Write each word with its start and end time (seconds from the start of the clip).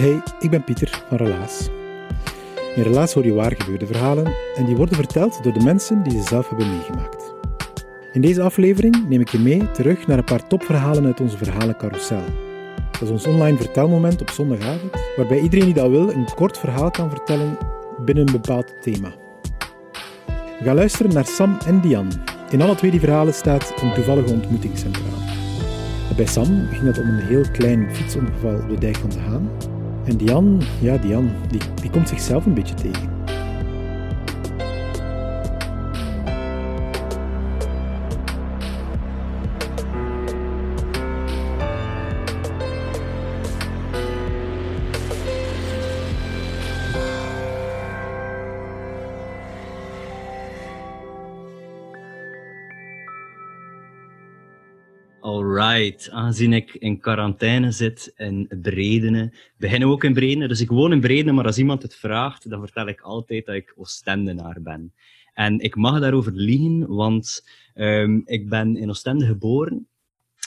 Hey, 0.00 0.22
ik 0.38 0.50
ben 0.50 0.64
Pieter 0.64 1.02
van 1.08 1.16
Relaas. 1.16 1.68
In 2.74 2.82
Relaas 2.82 3.12
hoor 3.12 3.24
je 3.24 3.32
waargebeurde 3.32 3.86
verhalen 3.86 4.32
en 4.54 4.64
die 4.64 4.76
worden 4.76 4.94
verteld 4.94 5.42
door 5.42 5.52
de 5.52 5.64
mensen 5.64 6.02
die 6.02 6.12
ze 6.12 6.22
zelf 6.22 6.48
hebben 6.48 6.70
meegemaakt. 6.70 7.34
In 8.12 8.20
deze 8.20 8.42
aflevering 8.42 9.08
neem 9.08 9.20
ik 9.20 9.28
je 9.28 9.38
mee 9.38 9.70
terug 9.70 10.06
naar 10.06 10.18
een 10.18 10.24
paar 10.24 10.46
topverhalen 10.46 11.06
uit 11.06 11.20
onze 11.20 11.36
verhalencarousel. 11.36 12.22
Dat 12.90 13.02
is 13.02 13.10
ons 13.10 13.26
online 13.26 13.56
vertelmoment 13.56 14.20
op 14.20 14.30
zondagavond, 14.30 14.92
waarbij 15.16 15.40
iedereen 15.40 15.64
die 15.64 15.74
dat 15.74 15.90
wil 15.90 16.10
een 16.10 16.34
kort 16.34 16.58
verhaal 16.58 16.90
kan 16.90 17.10
vertellen 17.10 17.58
binnen 18.04 18.26
een 18.26 18.32
bepaald 18.32 18.82
thema. 18.82 19.12
We 20.58 20.64
gaan 20.64 20.74
luisteren 20.74 21.12
naar 21.12 21.26
Sam 21.26 21.56
en 21.66 21.80
Dian. 21.80 22.08
In 22.50 22.62
alle 22.62 22.74
twee 22.74 22.90
die 22.90 23.00
verhalen 23.00 23.34
staat 23.34 23.74
een 23.82 23.94
toevallige 23.94 24.32
ontmoeting 24.32 24.78
centraal. 24.78 25.18
Bij 26.16 26.26
Sam 26.26 26.66
ging 26.70 26.86
het 26.86 26.98
om 26.98 27.08
een 27.08 27.26
heel 27.26 27.44
klein 27.52 27.94
fietsongeval 27.94 28.54
op 28.54 28.68
de 28.68 28.78
dijk 28.78 28.96
van 28.96 29.10
de 29.10 29.18
Haan, 29.18 29.50
en 30.10 30.16
Dian, 30.16 30.60
ja, 30.80 30.96
Dian, 30.96 31.30
die, 31.48 31.60
die 31.80 31.90
komt 31.90 32.08
zichzelf 32.08 32.46
een 32.46 32.54
beetje 32.54 32.74
tegen. 32.74 33.19
Alright, 55.20 56.10
aangezien 56.10 56.52
ik 56.52 56.74
in 56.74 57.00
quarantaine 57.00 57.70
zit 57.70 58.12
in 58.16 58.48
Bredene, 58.62 59.32
beginnen 59.56 59.88
we 59.88 59.94
ook 59.94 60.04
in 60.04 60.12
Bredene. 60.12 60.48
Dus 60.48 60.60
ik 60.60 60.68
woon 60.68 60.92
in 60.92 61.00
Bredene, 61.00 61.32
maar 61.32 61.44
als 61.44 61.58
iemand 61.58 61.82
het 61.82 61.94
vraagt, 61.94 62.50
dan 62.50 62.60
vertel 62.60 62.88
ik 62.88 63.00
altijd 63.00 63.46
dat 63.46 63.54
ik 63.54 63.74
Oostendenaar 63.76 64.62
ben. 64.62 64.92
En 65.34 65.58
ik 65.58 65.76
mag 65.76 66.00
daarover 66.00 66.32
liegen, 66.32 66.86
want 66.86 67.46
um, 67.74 68.22
ik 68.24 68.48
ben 68.48 68.76
in 68.76 68.88
Oostende 68.88 69.26
geboren. 69.26 69.88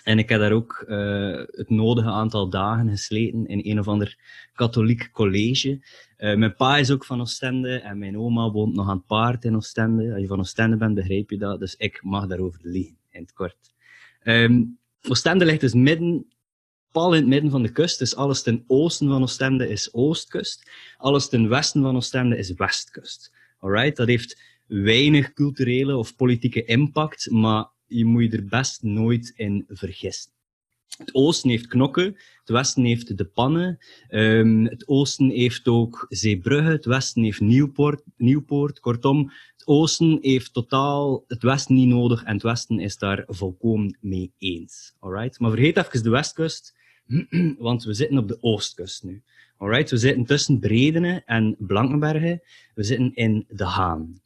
En 0.03 0.19
ik 0.19 0.29
heb 0.29 0.39
daar 0.39 0.51
ook 0.51 0.85
uh, 0.87 1.37
het 1.37 1.69
nodige 1.69 2.09
aantal 2.09 2.49
dagen 2.49 2.89
gesleten 2.89 3.45
in 3.45 3.61
een 3.63 3.79
of 3.79 3.87
ander 3.87 4.17
katholiek 4.53 5.09
college. 5.11 5.79
Uh, 6.17 6.35
mijn 6.35 6.55
pa 6.55 6.77
is 6.77 6.91
ook 6.91 7.05
van 7.05 7.21
Oostende 7.21 7.79
en 7.79 7.97
mijn 7.97 8.17
oma 8.17 8.51
woont 8.51 8.75
nog 8.75 8.89
aan 8.89 8.97
het 8.97 9.05
paard 9.05 9.45
in 9.45 9.55
Oostende. 9.55 10.11
Als 10.11 10.21
je 10.21 10.27
van 10.27 10.39
Oostende 10.39 10.77
bent, 10.77 10.95
begrijp 10.95 11.29
je 11.29 11.37
dat. 11.37 11.59
Dus 11.59 11.75
ik 11.75 11.99
mag 12.03 12.27
daarover 12.27 12.59
liegen, 12.63 12.97
in 13.09 13.21
het 13.21 13.33
kort. 13.33 13.71
Um, 14.23 14.79
Oostende 15.01 15.45
ligt 15.45 15.61
dus 15.61 15.73
midden, 15.73 16.25
pal 16.91 17.13
in 17.13 17.19
het 17.19 17.29
midden 17.29 17.51
van 17.51 17.63
de 17.63 17.71
kust. 17.71 17.99
Dus 17.99 18.15
alles 18.15 18.43
ten 18.43 18.63
oosten 18.67 19.07
van 19.07 19.21
Oostende 19.21 19.69
is 19.69 19.93
oostkust. 19.93 20.69
Alles 20.97 21.29
ten 21.29 21.49
westen 21.49 21.81
van 21.81 21.95
Oostende 21.95 22.37
is 22.37 22.53
westkust. 22.53 23.31
Alright? 23.59 23.95
Dat 23.95 24.07
heeft 24.07 24.41
weinig 24.67 25.33
culturele 25.33 25.97
of 25.97 26.15
politieke 26.15 26.63
impact, 26.65 27.31
maar 27.31 27.65
je 27.87 28.05
moet 28.05 28.31
je 28.31 28.37
er 28.37 28.45
best 28.45 28.83
nooit 28.83 29.33
in 29.35 29.65
vergissen. 29.67 30.31
Het 30.97 31.13
oosten 31.13 31.49
heeft 31.49 31.67
knokken, 31.67 32.03
het 32.39 32.49
westen 32.49 32.83
heeft 32.83 33.17
de 33.17 33.25
pannen, 33.25 33.77
um, 34.09 34.65
het 34.65 34.87
oosten 34.87 35.29
heeft 35.29 35.67
ook 35.67 36.05
Zeebrugge, 36.09 36.71
het 36.71 36.85
westen 36.85 37.23
heeft 37.23 37.39
Nieuwpoort, 37.39 38.03
Nieuwpoort. 38.17 38.79
Kortom, 38.79 39.31
het 39.53 39.67
oosten 39.67 40.17
heeft 40.21 40.53
totaal 40.53 41.23
het 41.27 41.43
westen 41.43 41.75
niet 41.75 41.87
nodig 41.87 42.23
en 42.23 42.33
het 42.33 42.43
westen 42.43 42.79
is 42.79 42.97
daar 42.97 43.23
volkomen 43.27 43.97
mee 44.01 44.33
eens. 44.37 44.95
Alright? 44.99 45.39
Maar 45.39 45.51
vergeet 45.51 45.77
even 45.77 46.03
de 46.03 46.09
westkust, 46.09 46.75
want 47.57 47.83
we 47.83 47.93
zitten 47.93 48.17
op 48.17 48.27
de 48.27 48.37
oostkust 48.41 49.03
nu. 49.03 49.23
Alright? 49.57 49.89
We 49.89 49.97
zitten 49.97 50.25
tussen 50.25 50.59
Bredene 50.59 51.21
en 51.25 51.55
Blankenberge. 51.59 52.43
We 52.73 52.83
zitten 52.83 53.13
in 53.13 53.45
De 53.47 53.65
Haan. 53.65 54.21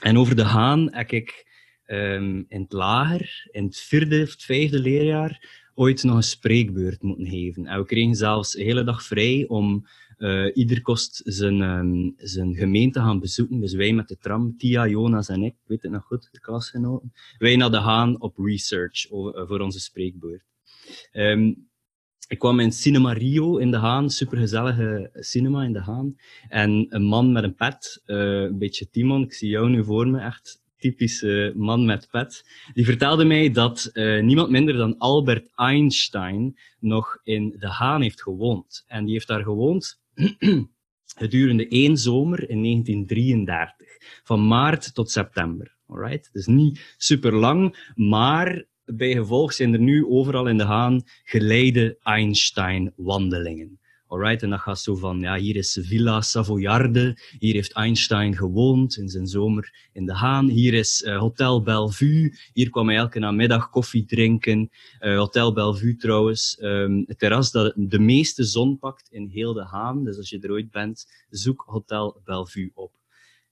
En 0.00 0.18
over 0.18 0.36
De 0.36 0.44
Haan 0.44 0.94
heb 0.94 1.10
ik 1.10 1.46
um, 1.86 2.44
in 2.48 2.60
het 2.60 2.72
lager, 2.72 3.48
in 3.50 3.64
het 3.64 3.76
vierde 3.76 4.22
of 4.22 4.30
het 4.30 4.42
vijfde 4.42 4.78
leerjaar, 4.78 5.66
ooit 5.78 6.02
nog 6.02 6.16
een 6.16 6.22
spreekbeurt 6.22 7.02
moeten 7.02 7.26
geven. 7.26 7.66
En 7.66 7.78
we 7.78 7.86
kregen 7.86 8.14
zelfs 8.14 8.52
de 8.52 8.62
hele 8.62 8.84
dag 8.84 9.02
vrij 9.02 9.44
om 9.48 9.86
uh, 10.18 10.50
ieder 10.54 10.82
kost 10.82 11.20
zijn, 11.24 11.60
um, 11.60 12.14
zijn 12.16 12.54
gemeente 12.54 13.00
gaan 13.00 13.20
bezoeken. 13.20 13.60
Dus 13.60 13.74
wij 13.74 13.92
met 13.92 14.08
de 14.08 14.18
tram, 14.18 14.56
Tia, 14.56 14.86
Jonas 14.86 15.28
en 15.28 15.42
ik, 15.42 15.54
weet 15.66 15.82
het 15.82 15.90
nog 15.90 16.04
goed, 16.04 16.28
de 16.32 16.40
klasgenoten. 16.40 17.12
Wij 17.38 17.56
naar 17.56 17.70
de 17.70 17.76
Haan 17.76 18.20
op 18.20 18.38
research 18.38 19.10
uh, 19.10 19.46
voor 19.46 19.60
onze 19.60 19.80
spreekbeurt. 19.80 20.44
Um, 21.12 21.68
ik 22.28 22.38
kwam 22.38 22.60
in 22.60 22.72
Cinema 22.72 23.12
Rio 23.12 23.56
in 23.56 23.70
de 23.70 23.76
Haan, 23.76 24.10
supergezellige 24.10 25.10
cinema 25.12 25.64
in 25.64 25.72
de 25.72 25.82
Haan. 25.82 26.16
En 26.48 26.86
een 26.88 27.04
man 27.04 27.32
met 27.32 27.44
een 27.44 27.54
pet, 27.54 28.02
uh, 28.06 28.42
een 28.42 28.58
beetje 28.58 28.90
Timon, 28.90 29.22
ik 29.22 29.32
zie 29.32 29.48
jou 29.48 29.68
nu 29.70 29.84
voor 29.84 30.08
me, 30.08 30.20
echt 30.20 30.62
typische 30.78 31.52
man 31.56 31.84
met 31.84 32.08
pet, 32.10 32.44
die 32.74 32.84
vertelde 32.84 33.24
mij 33.24 33.50
dat 33.50 33.90
uh, 33.92 34.22
niemand 34.22 34.50
minder 34.50 34.76
dan 34.76 34.98
Albert 34.98 35.50
Einstein 35.54 36.58
nog 36.80 37.20
in 37.24 37.56
De 37.58 37.68
Haan 37.68 38.02
heeft 38.02 38.22
gewoond. 38.22 38.84
En 38.86 39.04
die 39.04 39.12
heeft 39.12 39.26
daar 39.26 39.42
gewoond 39.42 40.00
gedurende 41.16 41.68
één 41.68 41.96
zomer 41.96 42.50
in 42.50 42.62
1933, 42.62 43.86
van 44.22 44.46
maart 44.46 44.94
tot 44.94 45.10
september. 45.10 45.76
Alright? 45.86 46.32
Dus 46.32 46.46
niet 46.46 46.94
super 46.96 47.34
lang, 47.34 47.92
maar 47.94 48.64
bij 48.84 49.12
gevolg 49.12 49.52
zijn 49.52 49.72
er 49.72 49.80
nu 49.80 50.06
overal 50.06 50.46
in 50.46 50.58
De 50.58 50.64
Haan 50.64 51.02
geleide 51.24 51.98
Einstein-wandelingen. 52.02 53.80
Alright, 54.10 54.42
en 54.42 54.50
dat 54.50 54.60
gaat 54.60 54.80
zo 54.80 54.94
van, 54.94 55.20
ja, 55.20 55.36
hier 55.36 55.56
is 55.56 55.78
Villa 55.80 56.20
Savoyarde, 56.20 57.18
hier 57.38 57.54
heeft 57.54 57.72
Einstein 57.72 58.36
gewoond 58.36 58.96
in 58.96 59.08
zijn 59.08 59.26
zomer 59.26 59.88
in 59.92 60.06
de 60.06 60.14
Haan, 60.14 60.48
hier 60.48 60.74
is 60.74 61.02
uh, 61.02 61.18
Hotel 61.18 61.62
Bellevue, 61.62 62.34
hier 62.52 62.70
kwam 62.70 62.88
hij 62.88 62.96
elke 62.96 63.18
namiddag 63.18 63.70
koffie 63.70 64.04
drinken, 64.04 64.70
uh, 65.00 65.16
Hotel 65.16 65.52
Bellevue 65.52 65.96
trouwens, 65.96 66.58
um, 66.60 67.04
het 67.06 67.18
terras 67.18 67.50
dat 67.50 67.72
de 67.76 67.98
meeste 67.98 68.44
zon 68.44 68.78
pakt 68.78 69.08
in 69.10 69.28
heel 69.28 69.52
de 69.52 69.64
Haan, 69.64 70.04
dus 70.04 70.16
als 70.16 70.30
je 70.30 70.38
er 70.40 70.50
ooit 70.50 70.70
bent, 70.70 71.06
zoek 71.30 71.64
Hotel 71.66 72.20
Bellevue 72.24 72.70
op. 72.74 72.92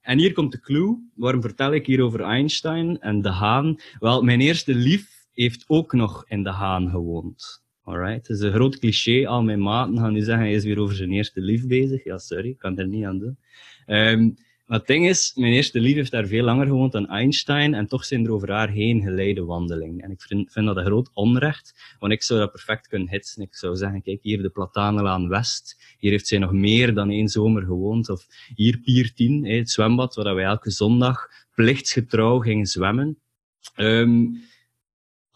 En 0.01 0.19
hier 0.19 0.33
komt 0.33 0.53
de 0.53 0.61
clue, 0.61 1.11
waarom 1.15 1.41
vertel 1.41 1.73
ik 1.73 1.87
hier 1.87 2.03
over 2.03 2.21
Einstein 2.21 3.01
en 3.01 3.23
de 3.23 3.31
Haan? 3.31 3.81
Wel, 3.99 4.23
mijn 4.23 4.41
eerste 4.41 4.75
lief 4.75 5.27
heeft 5.33 5.65
ook 5.67 5.93
nog 5.93 6.25
in 6.29 6.43
de 6.43 6.51
Haan 6.51 6.91
gewoond. 6.91 7.65
Alright, 7.87 8.27
het 8.27 8.37
is 8.37 8.41
een 8.41 8.53
groot 8.53 8.79
cliché. 8.79 9.27
Al 9.27 9.43
mijn 9.43 9.61
maten 9.61 9.99
gaan 9.99 10.13
nu 10.13 10.21
zeggen, 10.21 10.45
hij 10.45 10.55
is 10.55 10.65
weer 10.65 10.79
over 10.79 10.97
zijn 10.97 11.13
eerste 11.13 11.41
lief 11.41 11.67
bezig. 11.67 12.05
Ja, 12.05 12.19
sorry, 12.19 12.49
ik 12.49 12.59
kan 12.59 12.79
er 12.79 12.87
niet 12.87 13.05
aan 13.05 13.19
doen. 13.19 13.39
Um, 13.87 14.37
maar 14.67 14.79
het 14.79 14.87
ding 14.87 15.09
is, 15.09 15.33
mijn 15.35 15.53
eerste 15.53 15.81
lief 15.81 15.95
heeft 15.95 16.11
daar 16.11 16.27
veel 16.27 16.45
langer 16.45 16.67
gewoond 16.67 16.93
dan 16.93 17.09
Einstein 17.09 17.75
en 17.75 17.87
toch 17.87 18.05
zijn 18.05 18.25
er 18.25 18.33
over 18.33 18.53
haar 18.53 18.69
heen 18.69 19.03
geleide 19.03 19.45
wandelingen. 19.45 20.01
En 20.01 20.11
ik 20.11 20.23
vind, 20.23 20.53
vind 20.53 20.67
dat 20.67 20.77
een 20.77 20.85
groot 20.85 21.11
onrecht, 21.13 21.97
want 21.99 22.13
ik 22.13 22.23
zou 22.23 22.41
dat 22.41 22.51
perfect 22.51 22.89
kunnen 22.89 23.11
hitsen. 23.11 23.43
Ik 23.43 23.55
zou 23.55 23.77
zeggen, 23.77 24.03
kijk, 24.03 24.23
hier 24.23 24.43
de 24.43 24.51
Platanenlaan 24.51 25.29
West, 25.29 25.95
hier 25.99 26.11
heeft 26.11 26.27
zij 26.27 26.39
nog 26.39 26.53
meer 26.53 26.95
dan 26.95 27.11
één 27.11 27.29
zomer 27.29 27.63
gewoond. 27.63 28.09
Of 28.09 28.27
hier 28.55 28.79
Pier 28.79 29.13
10, 29.15 29.45
het 29.45 29.71
zwembad, 29.71 30.15
waar 30.15 30.35
wij 30.35 30.45
elke 30.45 30.71
zondag 30.71 31.29
plichtsgetrouw 31.55 32.39
gingen 32.39 32.67
zwemmen. 32.67 33.19
Um, 33.77 34.43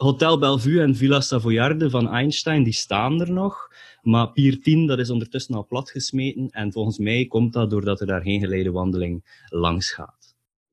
Hotel 0.03 0.39
Bellevue 0.39 0.81
en 0.81 0.95
Villa 0.95 1.21
Savoyarde 1.21 1.91
van 1.91 2.09
Einstein, 2.09 2.63
die 2.63 2.73
staan 2.73 3.21
er 3.21 3.33
nog. 3.33 3.69
Maar 4.03 4.33
Pier 4.33 4.63
10, 4.63 4.87
dat 4.87 4.99
is 4.99 5.11
ondertussen 5.11 5.55
al 5.55 5.67
platgesmeten. 5.67 6.51
En 6.51 6.73
volgens 6.73 6.99
mij 6.99 7.27
komt 7.27 7.53
dat 7.53 7.71
doordat 7.71 8.01
er 8.01 8.07
daar 8.07 8.23
geen 8.23 8.41
geleide 8.41 8.71
wandeling 8.71 9.45
langs 9.49 9.93
gaat. 9.93 10.20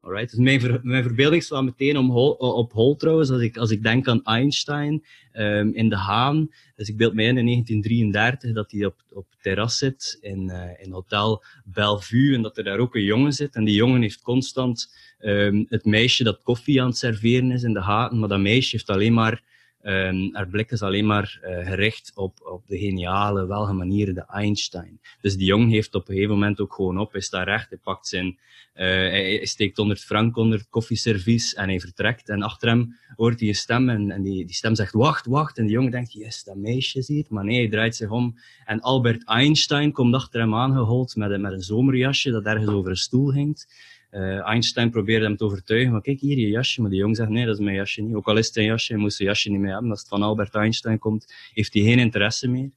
Dus 0.07 0.33
mijn, 0.33 0.59
ver, 0.61 0.79
verbeelding 0.83 1.43
slaat 1.43 1.63
meteen 1.63 1.97
om 1.97 2.11
op 2.37 2.71
hol 2.71 2.95
trouwens, 2.95 3.29
als 3.29 3.41
ik, 3.41 3.57
als 3.57 3.71
ik 3.71 3.83
denk 3.83 4.07
aan 4.07 4.23
Einstein 4.23 5.03
um, 5.33 5.73
in 5.73 5.89
De 5.89 5.95
Haan. 5.95 6.49
Dus 6.75 6.89
ik 6.89 6.97
beeld 6.97 7.13
mij 7.13 7.25
in 7.25 7.37
in 7.37 7.45
1933 7.45 8.53
dat 8.53 8.71
hij 8.71 8.85
op, 8.85 8.95
op 9.11 9.27
terras 9.41 9.77
zit 9.77 10.17
in, 10.21 10.49
uh, 10.49 10.85
in 10.85 10.91
Hotel 10.91 11.43
Bellevue 11.65 12.35
en 12.35 12.41
dat 12.41 12.57
er 12.57 12.63
daar 12.63 12.79
ook 12.79 12.95
een 12.95 13.03
jongen 13.03 13.33
zit. 13.33 13.55
En 13.55 13.63
die 13.63 13.75
jongen 13.75 14.01
heeft 14.01 14.21
constant 14.21 14.93
um, 15.19 15.65
het 15.69 15.85
meisje 15.85 16.23
dat 16.23 16.43
koffie 16.43 16.81
aan 16.81 16.87
het 16.87 16.97
serveren 16.97 17.51
is 17.51 17.63
in 17.63 17.73
de 17.73 17.81
haten, 17.81 18.19
maar 18.19 18.29
dat 18.29 18.39
meisje 18.39 18.75
heeft 18.75 18.89
alleen 18.89 19.13
maar 19.13 19.41
Um, 19.83 20.35
haar 20.35 20.47
blik 20.47 20.71
is 20.71 20.81
alleen 20.81 21.05
maar 21.05 21.39
uh, 21.43 21.67
gericht 21.67 22.11
op, 22.15 22.39
op 22.41 22.67
de 22.67 22.77
geniale, 22.77 23.47
welgemanierde 23.47 24.25
Einstein. 24.29 24.99
Dus 25.21 25.37
die 25.37 25.47
jong 25.47 25.71
heeft 25.71 25.95
op 25.95 26.07
een 26.07 26.13
gegeven 26.13 26.33
moment 26.33 26.59
ook 26.59 26.73
gewoon 26.73 26.97
op, 26.97 27.11
hij 27.11 27.21
staat 27.21 27.45
recht, 27.45 27.69
hij 27.69 27.77
pakt 27.77 28.07
zijn, 28.07 28.25
uh, 28.25 28.83
hij, 28.83 29.45
steekt 29.45 29.77
100 29.77 29.99
frank 29.99 30.37
onder 30.37 30.59
het 30.59 30.69
koffieservies 30.69 31.53
en 31.53 31.67
hij 31.67 31.79
vertrekt. 31.79 32.29
En 32.29 32.41
achter 32.41 32.69
hem 32.69 32.97
hoort 33.15 33.39
hij 33.39 33.49
een 33.49 33.55
stem 33.55 33.89
en, 33.89 34.11
en 34.11 34.21
die, 34.21 34.45
die 34.45 34.55
stem 34.55 34.75
zegt, 34.75 34.93
wacht, 34.93 35.25
wacht. 35.25 35.57
En 35.57 35.65
de 35.65 35.71
jongen 35.71 35.91
denkt, 35.91 36.13
yes, 36.13 36.43
dat 36.43 36.55
meisje 36.55 36.97
is 36.97 37.07
hier. 37.07 37.25
Maar 37.29 37.45
nee, 37.45 37.57
hij 37.57 37.69
draait 37.69 37.95
zich 37.95 38.09
om. 38.09 38.37
En 38.65 38.81
Albert 38.81 39.25
Einstein 39.25 39.91
komt 39.91 40.13
achter 40.13 40.39
hem 40.39 40.55
aangehold 40.55 41.15
met, 41.15 41.41
met 41.41 41.51
een 41.51 41.61
zomerjasje 41.61 42.31
dat 42.31 42.45
ergens 42.45 42.69
over 42.69 42.89
een 42.89 42.97
stoel 42.97 43.33
hangt. 43.33 43.67
Uh, 44.11 44.47
Einstein 44.47 44.89
probeerde 44.89 45.25
hem 45.25 45.37
te 45.37 45.43
overtuigen 45.43 45.91
van 45.91 46.01
kijk 46.01 46.19
hier 46.19 46.37
je 46.37 46.47
jasje, 46.47 46.81
maar 46.81 46.89
de 46.89 46.95
jong 46.95 47.15
zegt 47.15 47.29
nee 47.29 47.45
dat 47.45 47.53
is 47.57 47.63
mijn 47.63 47.75
jasje 47.75 48.01
niet. 48.01 48.15
Ook 48.15 48.27
al 48.27 48.37
is 48.37 48.47
het 48.47 48.55
een 48.55 48.63
jasje, 48.63 48.93
hij 48.93 49.01
moest 49.01 49.15
zijn 49.15 49.27
jasje 49.27 49.49
niet 49.49 49.59
mee 49.59 49.71
hebben. 49.71 49.89
Als 49.89 49.99
het 49.99 50.09
van 50.09 50.21
Albert 50.21 50.55
Einstein 50.55 50.99
komt, 50.99 51.33
heeft 51.53 51.73
hij 51.73 51.83
geen 51.83 51.99
interesse 51.99 52.47
meer. 52.47 52.71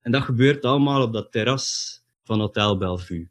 En 0.00 0.12
dat 0.12 0.22
gebeurt 0.22 0.64
allemaal 0.64 1.02
op 1.02 1.12
dat 1.12 1.32
terras 1.32 2.00
van 2.24 2.40
Hotel 2.40 2.78
Bellevue. 2.78 3.28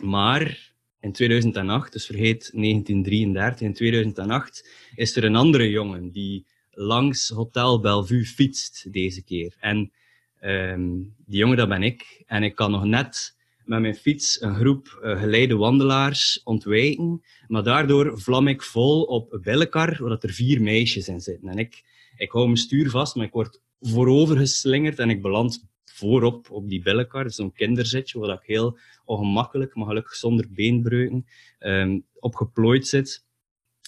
Maar 0.00 0.72
in 1.00 1.12
2008, 1.12 1.92
dus 1.92 2.06
vergeet 2.06 2.50
1933, 2.52 3.66
in 3.66 3.74
2008 3.74 4.68
is 4.94 5.16
er 5.16 5.24
een 5.24 5.36
andere 5.36 5.70
jongen 5.70 6.10
die 6.10 6.46
langs 6.70 7.28
Hotel 7.28 7.80
Bellevue 7.80 8.24
fietst 8.24 8.92
deze 8.92 9.22
keer. 9.22 9.54
En 9.60 9.92
um, 10.40 11.14
die 11.26 11.38
jongen 11.38 11.56
dat 11.56 11.68
ben 11.68 11.82
ik. 11.82 12.22
En 12.26 12.42
ik 12.42 12.54
kan 12.54 12.70
nog 12.70 12.84
net 12.84 13.36
met 13.64 13.80
mijn 13.80 13.94
fiets 13.94 14.42
een 14.42 14.54
groep 14.54 15.00
uh, 15.02 15.20
geleide 15.20 15.56
wandelaars 15.56 16.40
ontwijken. 16.44 17.22
Maar 17.48 17.62
daardoor 17.62 18.20
vlam 18.20 18.48
ik 18.48 18.62
vol 18.62 19.02
op 19.02 19.32
een 19.32 19.40
billekar, 19.40 19.96
waar 20.02 20.18
er 20.20 20.32
vier 20.32 20.62
meisjes 20.62 21.08
in 21.08 21.20
zitten. 21.20 21.48
En 21.48 21.58
ik, 21.58 21.84
ik 22.16 22.30
hou 22.30 22.44
mijn 22.44 22.56
stuur 22.56 22.90
vast, 22.90 23.14
maar 23.14 23.26
ik 23.26 23.32
word 23.32 23.60
voorover 23.80 24.36
geslingerd 24.36 24.98
en 24.98 25.10
ik 25.10 25.22
beland 25.22 25.70
voorop 25.84 26.50
op 26.50 26.68
die 26.68 26.82
billekar. 26.82 27.30
Zo'n 27.30 27.52
kinderzitje, 27.52 28.18
waar 28.18 28.36
ik 28.36 28.46
heel 28.46 28.78
ongemakkelijk, 29.04 29.74
maar 29.74 29.86
gelukkig 29.86 30.14
zonder 30.14 30.46
beenbreuken, 30.50 31.26
um, 31.60 32.04
opgeplooid 32.18 32.86
zit. 32.86 33.24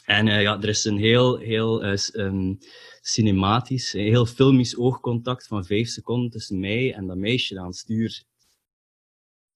En 0.04 0.26
uh, 0.26 0.42
ja, 0.42 0.60
er 0.60 0.68
is 0.68 0.84
een 0.84 0.98
heel, 0.98 1.38
heel 1.38 1.84
uh, 1.84 2.52
cinematisch, 3.00 3.92
heel 3.92 4.26
filmisch 4.26 4.76
oogcontact 4.76 5.46
van 5.46 5.64
vijf 5.64 5.88
seconden 5.88 6.30
tussen 6.30 6.60
mij 6.60 6.94
en 6.94 7.06
dat 7.06 7.16
meisje 7.16 7.54
dat 7.54 7.62
aan 7.62 7.68
het 7.68 7.78
stuur 7.78 8.24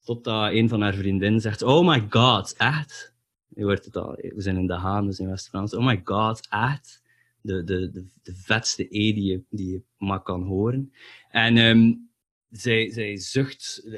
Totdat 0.09 0.53
een 0.53 0.69
van 0.69 0.81
haar 0.81 0.95
vriendinnen 0.95 1.41
zegt, 1.41 1.63
oh 1.63 1.89
my 1.89 2.07
god, 2.11 2.55
echt? 2.57 3.15
Je 3.49 3.65
hoort 3.65 3.85
het 3.85 3.97
al, 3.97 4.13
we 4.13 4.41
zijn 4.43 4.57
in 4.57 4.67
De 4.67 4.75
Haan, 4.75 5.07
dus 5.07 5.19
in 5.19 5.29
West-Frans. 5.29 5.75
Oh 5.75 5.87
my 5.87 6.01
god, 6.05 6.47
echt? 6.51 7.03
De, 7.41 7.65
de, 7.65 7.91
de, 7.91 8.07
de 8.23 8.35
vetste 8.35 8.87
E 8.91 9.13
die 9.13 9.45
je, 9.51 9.83
maar 9.99 10.23
kan 10.23 10.43
horen. 10.43 10.93
En 11.31 11.57
um, 11.57 12.11
zij, 12.51 12.91
zij 12.91 13.17
zucht 13.17 13.89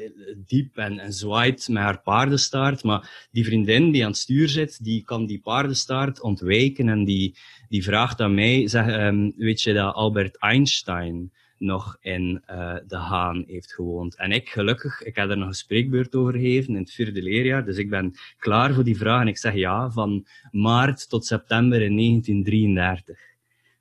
diep 0.46 0.76
en, 0.76 0.98
en 0.98 1.12
zwaait 1.12 1.68
met 1.68 1.82
haar 1.82 2.02
paardenstaart, 2.02 2.82
maar 2.82 3.28
die 3.30 3.44
vriendin 3.44 3.90
die 3.90 4.02
aan 4.02 4.10
het 4.10 4.18
stuur 4.18 4.48
zit, 4.48 4.84
die 4.84 5.04
kan 5.04 5.26
die 5.26 5.40
paardenstaart 5.40 6.20
ontwijken 6.20 6.88
en 6.88 7.04
die, 7.04 7.36
die 7.68 7.82
vraagt 7.82 8.20
aan 8.20 8.34
mij, 8.34 8.68
zeg, 8.68 8.86
um, 8.86 9.32
weet 9.36 9.62
je 9.62 9.72
dat 9.72 9.94
Albert 9.94 10.38
Einstein 10.38 11.32
nog 11.60 11.96
in 12.00 12.42
uh, 12.50 12.74
De 12.86 12.96
Haan 12.96 13.44
heeft 13.46 13.74
gewoond. 13.74 14.16
En 14.16 14.32
ik, 14.32 14.48
gelukkig, 14.48 15.02
ik 15.02 15.16
heb 15.16 15.30
er 15.30 15.38
nog 15.38 15.48
een 15.48 15.54
spreekbeurt 15.54 16.14
over 16.14 16.32
gegeven 16.32 16.74
in 16.74 16.80
het 16.80 16.92
vierde 16.92 17.22
leerjaar, 17.22 17.64
dus 17.64 17.76
ik 17.76 17.90
ben 17.90 18.14
klaar 18.38 18.74
voor 18.74 18.84
die 18.84 18.96
vraag 18.96 19.20
en 19.20 19.28
ik 19.28 19.38
zeg 19.38 19.54
ja, 19.54 19.90
van 19.90 20.26
maart 20.50 21.08
tot 21.08 21.26
september 21.26 21.82
in 21.82 21.96
1933. 21.96 23.28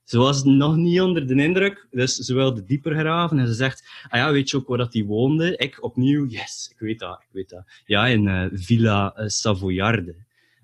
Ze 0.03 0.17
was 0.17 0.43
nog 0.43 0.75
niet 0.75 1.01
onder 1.01 1.27
de 1.27 1.43
indruk, 1.43 1.87
dus 1.91 2.15
ze 2.15 2.33
wilde 2.33 2.63
dieper 2.63 2.95
graven 2.97 3.39
en 3.39 3.47
ze 3.47 3.53
zegt, 3.53 3.89
ah 4.07 4.19
ja, 4.19 4.31
weet 4.31 4.49
je 4.49 4.57
ook 4.57 4.67
waar 4.67 4.77
dat 4.77 4.91
die 4.91 5.05
woonde? 5.05 5.57
Ik 5.57 5.83
opnieuw, 5.83 6.25
yes, 6.25 6.69
ik 6.73 6.79
weet 6.79 6.99
dat, 6.99 7.19
ik 7.21 7.29
weet 7.31 7.49
dat. 7.49 7.63
Ja, 7.85 8.07
in 8.07 8.25
uh, 8.25 8.45
Villa 8.51 9.13
uh, 9.17 9.27
Savoyarde. 9.27 10.15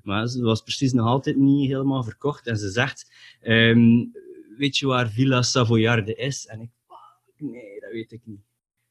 Maar 0.04 0.28
ze 0.28 0.42
was 0.42 0.62
precies 0.62 0.94
nog 0.94 1.08
altijd 1.08 1.36
niet 1.36 1.70
helemaal 1.70 2.04
verkocht 2.04 2.48
en 2.48 2.58
ze 2.58 2.70
zegt, 2.70 3.12
um, 3.44 4.12
weet 4.58 4.78
je 4.78 4.88
waar 4.88 5.10
Villa 5.10 5.42
Savoyarde 5.42 6.16
is? 6.16 6.48
En 6.48 6.62
ik 6.62 6.70
nee, 7.38 7.80
dat 7.80 7.92
weet 7.92 8.12
ik 8.12 8.22
niet. 8.24 8.42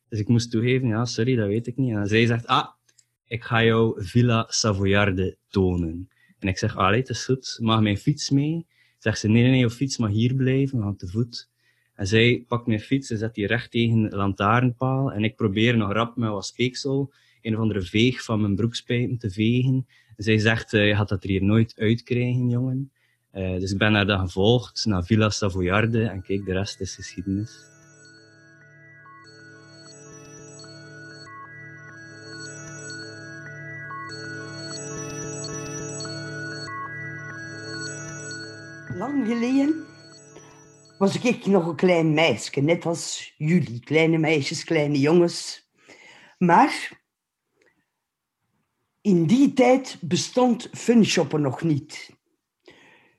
Dus 0.08 0.18
ik 0.18 0.28
moest 0.28 0.50
toegeven, 0.50 0.88
ja, 0.88 1.04
sorry, 1.04 1.36
dat 1.36 1.46
weet 1.46 1.66
ik 1.66 1.76
niet. 1.76 1.94
En 1.94 2.06
zij 2.06 2.26
zegt, 2.26 2.46
ah, 2.46 2.68
ik 3.26 3.44
ga 3.44 3.64
jou 3.64 4.04
Villa 4.04 4.46
Savoyarde 4.48 5.36
tonen. 5.48 6.08
En 6.38 6.48
ik 6.48 6.58
zeg, 6.58 6.76
allee, 6.76 7.00
het 7.00 7.08
is 7.08 7.24
goed, 7.24 7.58
mag 7.60 7.80
mijn 7.80 7.98
fiets 7.98 8.30
mee? 8.30 8.66
Zegt 8.98 9.18
ze, 9.18 9.28
nee, 9.28 9.42
nee, 9.42 9.50
nee, 9.50 9.60
je 9.60 9.70
fiets 9.70 9.96
mag 9.96 10.10
hier 10.10 10.34
blijven, 10.34 10.82
aan 10.82 10.96
te 10.96 11.08
voet. 11.08 11.48
En 11.94 12.06
zij 12.06 12.44
pakt 12.48 12.66
mijn 12.66 12.80
fiets 12.80 13.10
en 13.10 13.18
zet 13.18 13.34
die 13.34 13.46
recht 13.46 13.70
tegen 13.70 14.02
de 14.10 14.16
lantaarnpaal. 14.16 15.12
En 15.12 15.24
ik 15.24 15.36
probeer 15.36 15.76
nog 15.76 15.92
rap 15.92 16.16
met 16.16 16.30
wat 16.30 16.46
speeksel 16.46 17.12
een 17.42 17.54
of 17.54 17.60
andere 17.60 17.82
veeg 17.82 18.24
van 18.24 18.40
mijn 18.40 18.54
broekspijpen 18.54 19.18
te 19.18 19.30
vegen. 19.30 19.86
En 20.16 20.24
zij 20.24 20.38
zegt, 20.38 20.72
uh, 20.72 20.88
je 20.88 20.94
gaat 20.94 21.08
dat 21.08 21.22
er 21.22 21.30
hier 21.30 21.44
nooit 21.44 21.74
uitkrijgen, 21.76 22.48
jongen. 22.48 22.92
Uh, 23.34 23.58
dus 23.58 23.72
ik 23.72 23.78
ben 23.78 23.94
haar 23.94 24.06
dan 24.06 24.18
gevolgd 24.18 24.84
naar 24.84 25.04
Villa 25.04 25.30
Savoyarde 25.30 26.04
en 26.04 26.22
kijk, 26.22 26.44
de 26.44 26.52
rest 26.52 26.80
is 26.80 26.94
geschiedenis. 26.94 27.73
Geleden 39.26 39.86
was 40.98 41.18
ik 41.18 41.46
nog 41.46 41.66
een 41.66 41.76
klein 41.76 42.14
meisje, 42.14 42.60
net 42.60 42.86
als 42.86 43.34
jullie, 43.36 43.80
kleine 43.80 44.18
meisjes, 44.18 44.64
kleine 44.64 45.00
jongens. 45.00 45.70
Maar 46.38 47.02
in 49.00 49.26
die 49.26 49.52
tijd 49.52 49.98
bestond 50.00 50.68
funshoppen 50.72 51.40
nog 51.40 51.62
niet. 51.62 52.16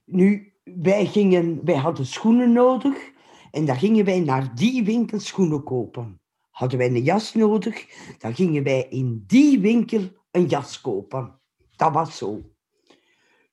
Nu, 0.05 0.53
wij, 0.63 1.05
gingen, 1.05 1.65
wij 1.65 1.75
hadden 1.75 2.05
schoenen 2.05 2.51
nodig 2.51 3.11
en 3.51 3.65
dan 3.65 3.75
gingen 3.75 4.05
wij 4.05 4.19
naar 4.19 4.55
die 4.55 4.83
winkel 4.83 5.19
schoenen 5.19 5.63
kopen. 5.63 6.21
Hadden 6.49 6.77
wij 6.77 6.87
een 6.87 7.03
jas 7.03 7.33
nodig, 7.33 7.85
dan 8.17 8.35
gingen 8.35 8.63
wij 8.63 8.87
in 8.89 9.23
die 9.27 9.59
winkel 9.59 10.09
een 10.31 10.45
jas 10.45 10.81
kopen. 10.81 11.39
Dat 11.75 11.93
was 11.93 12.17
zo. 12.17 12.41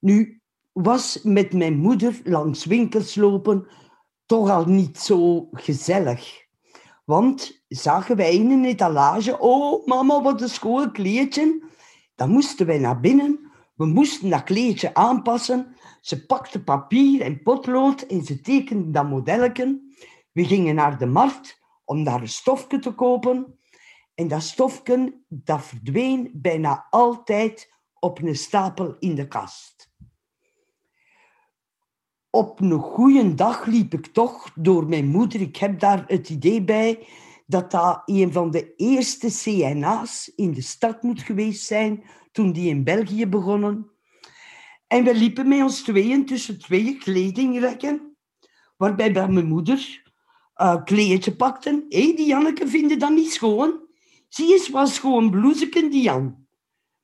Nu, 0.01 0.42
was 0.73 1.23
met 1.23 1.53
mijn 1.53 1.79
moeder 1.79 2.21
langs 2.25 2.65
winkels 2.65 3.15
lopen 3.15 3.67
toch 4.27 4.51
al 4.51 4.65
niet 4.65 4.99
zo 4.99 5.49
gezellig. 5.53 6.47
Want 7.05 7.65
zagen 7.69 8.17
wij 8.17 8.35
in 8.35 8.51
een 8.51 8.65
etalage, 8.65 9.39
oh 9.39 9.87
mama, 9.87 10.23
wat 10.23 10.41
een 10.41 10.49
schoon 10.49 10.93
kleedje. 10.93 11.63
Dan 12.15 12.31
moesten 12.31 12.67
wij 12.67 12.79
naar 12.79 13.01
binnen, 13.01 13.51
we 13.75 13.87
moesten 13.87 14.31
dat 14.31 14.43
kleedje 14.43 14.95
aanpassen. 14.95 15.77
Ze 16.01 16.27
pakte 16.27 16.63
papier 16.63 17.21
en 17.21 17.43
potlood 17.43 18.01
en 18.01 18.25
ze 18.25 18.41
tekende 18.41 18.91
dat 18.91 19.09
modelletje. 19.09 19.81
We 20.33 20.45
gingen 20.45 20.75
naar 20.75 20.99
de 20.99 21.07
markt 21.07 21.61
om 21.85 22.05
daar 22.05 22.21
een 22.21 22.29
stofje 22.29 22.79
te 22.79 22.95
kopen. 22.95 23.59
En 24.15 24.29
dat 24.29 24.43
stofje 24.43 25.21
dat 25.29 25.65
verdween 25.65 26.31
bijna 26.33 26.87
altijd 26.91 27.73
op 27.99 28.23
een 28.23 28.37
stapel 28.37 28.97
in 28.99 29.15
de 29.15 29.29
kast 29.29 29.92
op 32.35 32.61
een 32.61 32.79
goede 32.79 33.35
dag 33.35 33.67
liep 33.67 33.95
ik 33.95 34.07
toch 34.07 34.51
door 34.55 34.87
mijn 34.87 35.07
moeder. 35.07 35.41
Ik 35.41 35.57
heb 35.57 35.81
daar 35.81 36.05
het 36.07 36.29
idee 36.29 36.63
bij 36.65 37.07
dat 37.47 37.71
dat 37.71 38.03
een 38.05 38.33
van 38.33 38.51
de 38.51 38.75
eerste 38.77 39.29
CNA's 39.43 40.33
in 40.37 40.53
de 40.53 40.63
stad 40.63 41.03
moet 41.03 41.23
geweest 41.23 41.67
zijn 41.67 42.05
toen 42.33 42.53
die 42.53 42.69
in 42.69 42.85
België 42.85 43.27
begonnen. 43.27 43.91
En 44.87 45.05
we 45.05 45.15
liepen 45.15 45.49
met 45.49 45.63
ons 45.63 45.83
tweeën 45.83 46.27
tussen 46.27 46.59
twee 46.59 46.97
kledingrekken, 46.97 48.17
waarbij 48.77 49.13
mijn 49.13 49.47
moeder 49.47 50.03
uh, 50.57 50.85
kleedje 50.85 51.37
pakte. 51.37 51.87
Hé, 51.89 52.05
hey, 52.05 52.17
die 52.17 52.27
Janneke 52.27 52.69
vinden 52.69 52.99
dat 52.99 53.11
niet 53.11 53.33
schoon. 53.33 53.81
Zie 54.29 54.53
eens 54.53 54.69
wat 54.69 54.89
schoon 54.89 55.31
bloeseken, 55.31 55.91
die 55.91 56.03
Jan. 56.03 56.47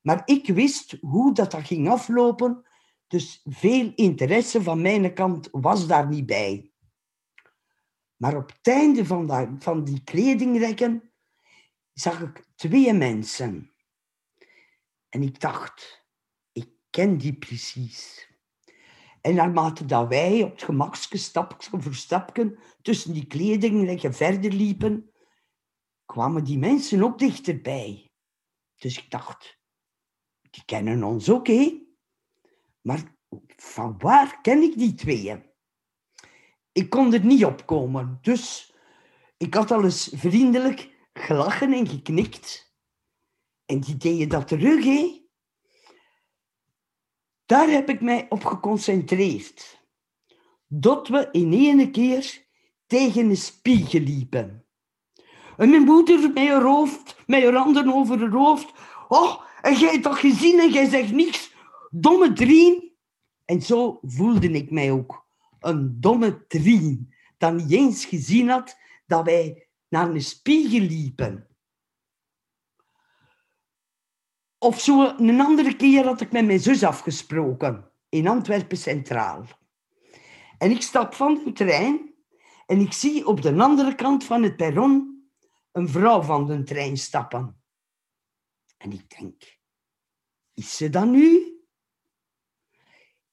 Maar 0.01 0.23
ik 0.25 0.47
wist 0.47 0.97
hoe 1.01 1.35
dat, 1.35 1.51
dat 1.51 1.67
ging 1.67 1.89
aflopen 1.89 2.68
dus 3.09 3.43
veel 3.45 3.93
interesse 3.95 4.63
van 4.63 4.83
mijn 4.83 5.15
kant 5.15 5.49
was 5.51 5.87
daar 5.87 6.09
niet 6.09 6.27
bij. 6.27 6.73
Maar 8.17 8.37
op 8.37 8.49
het 8.49 8.75
einde 8.75 9.05
van, 9.05 9.57
van 9.59 9.85
die 9.85 10.03
kledingrekken 10.03 11.13
zag 11.93 12.21
ik 12.21 12.45
twee 12.55 12.93
mensen. 12.93 13.73
En 15.09 15.23
ik 15.23 15.41
dacht, 15.41 16.07
ik 16.53 16.71
ken 16.91 17.19
die 17.19 17.39
precies. 17.39 18.29
En 19.21 19.35
naarmate 19.35 19.85
dat 19.85 20.09
wij 20.09 20.43
op 20.43 20.51
het 20.51 20.63
gemakske 20.63 21.19
stapje 21.19 21.81
voor 21.81 21.95
stapje 21.95 22.59
tussen 22.83 23.13
die 23.13 23.27
kleding 23.27 24.01
verder 24.17 24.53
liepen, 24.53 25.11
kwamen 26.05 26.45
die 26.45 26.59
mensen 26.59 27.03
ook 27.03 27.19
dichterbij. 27.19 28.11
Dus 28.77 28.99
ik 28.99 29.11
dacht, 29.11 29.59
die 30.51 30.65
kennen 30.65 31.03
ons 31.03 31.31
ook, 31.31 31.47
hé? 31.47 31.88
Maar 32.89 33.17
van 33.57 33.95
waar 33.99 34.41
ken 34.41 34.63
ik 34.63 34.79
die 34.79 34.95
tweeën? 34.95 35.45
Ik 36.73 36.91
kon 36.91 37.13
er 37.13 37.25
niet 37.25 37.45
op 37.45 37.67
komen, 37.67 38.19
dus 38.23 38.75
ik 39.37 39.55
had 39.55 39.71
al 39.71 39.85
eens 39.85 40.11
vriendelijk 40.13 41.09
gelachen 41.13 41.73
en 41.73 41.89
geknikt. 41.89 42.77
En 43.67 43.81
die 43.81 43.97
deden 43.97 44.29
dat 44.29 44.49
terug? 44.49 45.11
Daar 47.47 47.69
heb 47.69 47.89
ik 47.89 48.01
mij 48.01 48.27
op 48.29 48.45
geconcentreerd. 48.45 49.87
Dat 50.67 51.09
we 51.09 51.29
in 51.33 51.53
ene 51.53 51.91
keer 51.91 52.47
tegen 52.87 53.29
een 53.29 53.37
spiegel 53.37 54.01
liepen. 54.01 54.67
En 55.57 55.71
mijn 55.71 55.83
moeder 55.83 56.33
met 56.33 56.45
je 56.45 56.61
hoofd, 56.61 57.17
met 57.27 57.43
je 57.43 57.53
handen 57.53 57.93
over 57.93 58.19
haar 58.19 58.31
hoofd. 58.31 58.73
Oh, 59.09 59.43
en 59.61 59.75
jij 59.75 59.91
hebt 59.91 60.03
toch 60.03 60.21
gezien 60.21 60.59
en 60.59 60.71
jij 60.71 60.89
zegt 60.89 61.13
niks. 61.13 61.57
Domme 61.91 62.33
drien. 62.33 62.97
En 63.45 63.63
zo 63.63 63.99
voelde 64.03 64.51
ik 64.51 64.71
mij 64.71 64.91
ook. 64.91 65.27
Een 65.61 66.01
domme 66.01 66.47
drien. 66.47 67.15
Dat 67.39 67.55
niet 67.55 67.73
eens 67.73 68.05
gezien 68.05 68.49
had 68.49 68.77
dat 69.07 69.25
wij 69.25 69.69
naar 69.89 70.11
een 70.11 70.23
spiegel 70.23 70.81
liepen. 70.81 71.49
Of 74.59 74.81
zo 74.81 75.15
een 75.17 75.41
andere 75.41 75.77
keer 75.77 76.05
had 76.05 76.21
ik 76.21 76.33
met 76.33 76.47
mijn 76.47 76.61
zus 76.61 76.83
afgesproken. 76.83 77.91
In 78.09 78.29
Antwerpen 78.29 78.77
Centraal. 78.77 79.45
En 80.59 80.71
ik 80.71 80.83
stap 80.83 81.15
van 81.15 81.41
de 81.45 81.53
trein 81.53 82.15
en 82.67 82.81
ik 82.81 82.93
zie 82.93 83.27
op 83.27 83.43
de 83.43 83.55
andere 83.63 83.95
kant 83.95 84.25
van 84.25 84.43
het 84.43 84.57
perron 84.57 85.23
een 85.73 85.89
vrouw 85.89 86.23
van 86.23 86.47
de 86.47 86.63
trein 86.63 86.97
stappen. 86.97 87.63
En 88.77 88.93
ik 88.93 89.19
denk, 89.19 89.59
is 90.55 90.77
ze 90.77 90.91
dat 90.91 91.07
nu? 91.07 91.58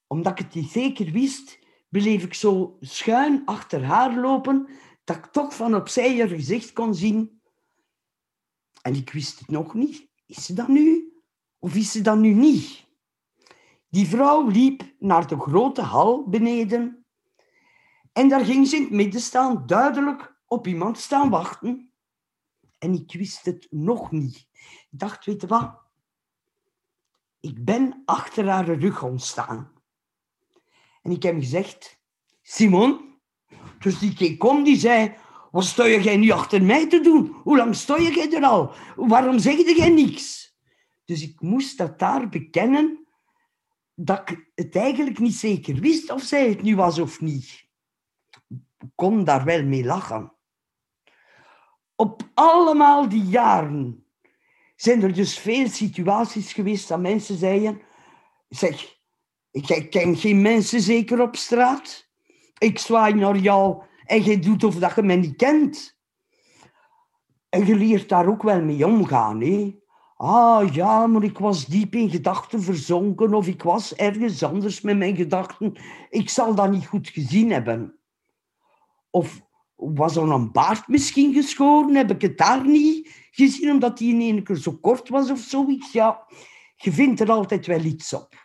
Omdat 0.08 0.40
ik 0.40 0.46
het 0.46 0.54
niet 0.54 0.72
zeker 0.72 1.12
wist, 1.12 1.60
bleef 1.90 2.24
ik 2.24 2.34
zo 2.34 2.78
schuin 2.80 3.42
achter 3.46 3.84
haar 3.84 4.16
lopen, 4.20 4.70
dat 5.04 5.18
ik 5.18 5.26
toch 5.26 5.56
van 5.56 5.76
opzij 5.76 6.18
haar 6.18 6.28
gezicht 6.28 6.74
kon 6.74 6.96
zien. 6.96 7.42
En 8.82 8.96
ik 8.96 9.12
wist 9.12 9.40
het 9.40 9.50
nog 9.50 9.74
niet. 9.74 10.08
Is 10.26 10.46
ze 10.46 10.54
dat 10.54 10.68
nu? 10.68 11.14
Of 11.60 11.76
is 11.76 11.92
ze 11.92 12.02
dat 12.02 12.18
nu 12.18 12.34
niet? 12.34 12.86
Die 13.90 14.08
vrouw 14.08 14.48
liep 14.48 14.94
naar 15.00 15.28
de 15.28 15.40
grote 15.40 15.82
hal 15.82 16.30
beneden 16.30 17.06
en 18.16 18.30
daar 18.30 18.46
ging 18.46 18.68
ze 18.68 18.76
in 18.76 18.82
het 18.82 18.92
midden 18.92 19.22
staan, 19.22 19.66
duidelijk 19.66 20.36
op 20.46 20.68
iemand 20.68 20.98
staan 20.98 21.30
wachten. 21.30 21.92
En 22.78 22.94
ik 22.94 23.14
wist 23.14 23.46
het 23.46 23.68
nog 23.70 24.12
niet. 24.12 24.36
Ik 24.36 24.88
dacht, 24.90 25.26
weet 25.26 25.42
je 25.42 25.48
wat? 25.48 25.82
Ik 27.40 27.66
ben 27.66 28.02
achter 28.06 28.50
haar 28.50 28.80
rug 28.80 29.04
ontstaan. 29.04 29.72
En 31.06 31.12
ik 31.12 31.24
heb 31.24 31.36
gezegd, 31.40 32.00
Simon, 32.42 33.20
dus 33.80 34.00
die 34.00 34.38
kom 34.38 34.64
die 34.64 34.78
zei, 34.78 35.16
wat 35.52 35.66
sta 35.66 35.88
jij 35.88 36.18
nu 36.18 36.30
achter 36.30 36.64
mij 36.64 36.88
te 36.88 37.00
doen? 37.00 37.36
Hoe 37.44 37.58
lang 37.58 37.76
sta 37.76 38.00
jij 38.00 38.34
er 38.34 38.44
al? 38.44 38.72
Waarom 38.96 39.40
zeg 39.40 39.76
jij 39.78 39.90
niks? 39.90 40.56
Dus 41.04 41.22
ik 41.22 41.42
moest 41.42 41.78
dat 41.78 42.00
daar 42.00 42.30
bekennen, 42.30 43.08
dat 43.94 44.30
ik 44.30 44.52
het 44.56 44.76
eigenlijk 44.76 45.20
niet 45.20 45.36
zeker 45.36 45.76
wist 45.76 46.12
of 46.12 46.22
zij 46.22 46.50
het 46.50 46.62
nu 46.62 46.76
was 46.76 47.00
of 47.00 47.22
niet. 47.22 47.68
Ik 48.80 48.92
kon 48.96 49.24
daar 49.24 49.44
wel 49.46 49.64
mee 49.64 49.86
lachen. 49.86 50.34
Op 51.96 52.22
allemaal 52.34 53.10
die 53.10 53.24
jaren 53.24 54.06
zijn 54.76 55.04
er 55.04 55.14
dus 55.14 55.40
veel 55.40 55.68
situaties 55.68 56.54
geweest 56.54 56.88
dat 56.88 57.00
mensen 57.00 57.38
zeiden, 57.38 57.82
zeg, 58.50 58.95
ik 59.56 59.90
ken 59.90 60.16
geen 60.16 60.42
mensen 60.42 60.82
zeker 60.82 61.22
op 61.22 61.36
straat. 61.36 62.10
Ik 62.58 62.80
zwaai 62.80 63.14
naar 63.14 63.38
jou 63.38 63.84
en 64.06 64.24
je 64.24 64.40
doet 64.40 64.64
of 64.64 64.76
dat 64.76 64.96
je 64.96 65.02
mij 65.02 65.16
niet 65.16 65.36
kent. 65.36 65.98
En 67.50 67.66
je 67.66 67.76
leert 67.76 68.10
daar 68.10 68.28
ook 68.28 68.44
wel 68.44 68.62
mee 68.62 68.86
omgaan. 68.86 69.42
Hè? 69.42 69.76
Ah 70.16 70.74
ja, 70.74 71.08
maar 71.08 71.24
ik 71.24 71.38
was 71.38 71.66
diep 71.66 71.96
in 71.96 72.10
gedachten 72.10 72.62
verzonken 72.62 73.34
of 73.34 73.48
ik 73.48 73.64
was 73.64 73.96
ergens 73.96 74.44
anders 74.44 74.82
met 74.82 74.98
mijn 74.98 75.16
gedachten. 75.16 75.80
Ik 76.10 76.30
zal 76.30 76.56
dat 76.56 76.72
niet 76.72 76.88
goed 76.88 77.10
gezien 77.10 77.52
hebben. 77.52 78.00
Of 79.10 79.42
was 79.76 80.16
er 80.16 80.32
een 80.32 80.52
baard 80.52 80.88
misschien 80.88 81.34
geschoren? 81.34 81.96
Heb 81.96 82.12
ik 82.12 82.22
het 82.22 82.38
daar 82.38 82.68
niet 82.68 83.28
gezien 83.32 83.72
omdat 83.72 83.98
die 83.98 84.14
in 84.14 84.22
één 84.22 84.44
keer 84.44 84.56
zo 84.56 84.72
kort 84.72 85.10
was 85.10 85.32
of 85.32 85.40
zoiets? 85.40 85.92
Ja, 85.92 86.28
je 86.76 86.92
vindt 86.92 87.20
er 87.20 87.32
altijd 87.32 87.66
wel 87.66 87.84
iets 87.84 88.14
op. 88.14 88.45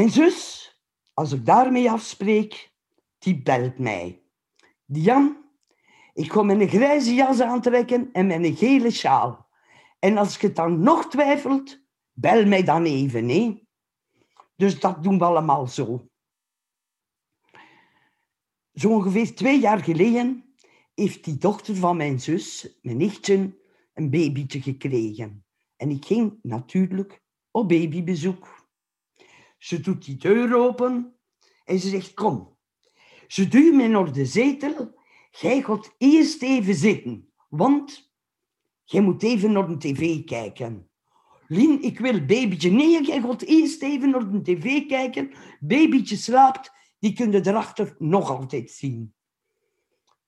Mijn 0.00 0.12
zus, 0.12 0.70
als 1.14 1.32
ik 1.32 1.46
daarmee 1.46 1.90
afspreek, 1.90 2.72
die 3.18 3.42
belt 3.42 3.78
mij. 3.78 4.22
Dian, 4.84 5.36
ik 6.12 6.32
ga 6.32 6.42
mijn 6.42 6.68
grijze 6.68 7.14
jas 7.14 7.40
aantrekken 7.40 8.12
en 8.12 8.26
mijn 8.26 8.56
gele 8.56 8.90
sjaal. 8.90 9.48
En 9.98 10.16
als 10.16 10.38
je 10.38 10.52
dan 10.52 10.80
nog 10.80 11.08
twijfelt, 11.08 11.80
bel 12.12 12.46
mij 12.46 12.62
dan 12.62 12.84
even. 12.84 13.28
Hè? 13.28 13.62
Dus 14.56 14.80
dat 14.80 15.02
doen 15.02 15.18
we 15.18 15.24
allemaal 15.24 15.66
zo. 15.66 16.08
Zo 18.72 18.88
ongeveer 18.88 19.34
twee 19.34 19.60
jaar 19.60 19.82
geleden 19.82 20.54
heeft 20.94 21.24
die 21.24 21.36
dochter 21.36 21.76
van 21.76 21.96
mijn 21.96 22.20
zus, 22.20 22.78
mijn 22.82 22.96
nichtje, 22.96 23.58
een 23.94 24.10
babytje 24.10 24.62
gekregen. 24.62 25.44
En 25.76 25.90
ik 25.90 26.04
ging 26.04 26.38
natuurlijk 26.42 27.22
op 27.50 27.68
babybezoek. 27.68 28.59
Ze 29.60 29.80
doet 29.80 30.04
die 30.04 30.16
deur 30.16 30.56
open 30.56 31.16
en 31.64 31.78
ze 31.78 31.88
zegt, 31.88 32.14
kom. 32.14 32.56
Ze 33.26 33.48
duwt 33.48 33.74
me 33.74 33.86
naar 33.88 34.12
de 34.12 34.26
zetel. 34.26 34.98
Jij 35.30 35.62
gaat 35.62 35.94
eerst 35.98 36.42
even 36.42 36.74
zitten, 36.74 37.32
want 37.48 38.12
jij 38.84 39.00
moet 39.00 39.22
even 39.22 39.52
naar 39.52 39.68
de 39.68 39.76
tv 39.76 40.24
kijken. 40.24 40.90
Lien, 41.46 41.82
ik 41.82 41.98
wil 41.98 42.24
babytje. 42.24 42.70
Nee, 42.70 43.02
jij 43.02 43.20
gaat 43.20 43.42
eerst 43.42 43.82
even 43.82 44.10
naar 44.10 44.30
de 44.30 44.42
tv 44.42 44.86
kijken. 44.86 45.32
Babytje 45.60 46.16
slaapt, 46.16 46.72
die 46.98 47.12
kun 47.12 47.32
je 47.32 47.46
erachter 47.46 47.94
nog 47.98 48.30
altijd 48.30 48.70
zien. 48.70 49.14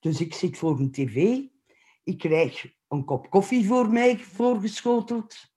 Dus 0.01 0.21
ik 0.21 0.35
zit 0.35 0.59
voor 0.59 0.79
een 0.79 0.91
tv. 0.91 1.41
Ik 2.05 2.19
krijg 2.19 2.75
een 2.89 3.05
kop 3.05 3.31
koffie 3.31 3.67
voor 3.67 3.89
mij 3.91 4.19
voorgeschoteld. 4.19 5.51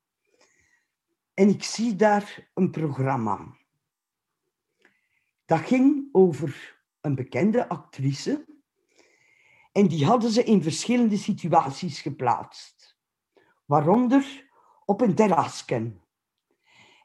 En 1.34 1.50
ik 1.50 1.64
zie 1.64 1.96
daar 1.96 2.50
een 2.54 2.72
programma. 2.72 3.56
Dat 5.46 5.60
ging 5.60 6.10
over 6.12 6.82
een 7.02 7.16
bekende 7.16 7.70
actrice. 7.70 8.46
En 9.72 9.88
die 9.88 10.06
hadden 10.06 10.32
ze 10.32 10.44
in 10.44 10.64
verschillende 10.64 11.18
situaties 11.18 12.02
geplaatst. 12.02 12.98
Waaronder 13.66 14.50
op 14.86 15.02
een 15.02 15.16
terrasken. 15.16 16.02